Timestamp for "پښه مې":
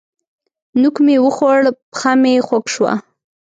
1.91-2.33